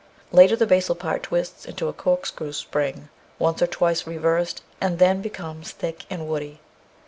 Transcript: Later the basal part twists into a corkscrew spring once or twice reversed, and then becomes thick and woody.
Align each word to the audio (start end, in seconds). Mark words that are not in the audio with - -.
Later 0.31 0.55
the 0.55 0.65
basal 0.65 0.95
part 0.95 1.21
twists 1.21 1.63
into 1.63 1.87
a 1.87 1.93
corkscrew 1.93 2.53
spring 2.53 3.09
once 3.37 3.61
or 3.61 3.67
twice 3.67 4.07
reversed, 4.07 4.63
and 4.81 4.97
then 4.97 5.21
becomes 5.21 5.73
thick 5.73 6.05
and 6.09 6.27
woody. 6.27 6.59